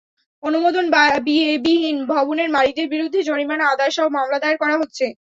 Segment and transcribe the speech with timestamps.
[0.43, 0.85] অনুমোদন
[1.65, 5.05] বিহীন ভবনের মালিকদের বিরুদ্ধে জরিমানা আদায়সহ মামলা দায়ের করা হচ্ছে।